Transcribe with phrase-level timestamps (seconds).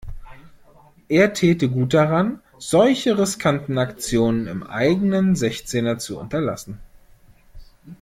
[1.09, 6.79] Er täte gut daran, solche riskanten Aktionen im eigenen Sechzehner zu unterlassen.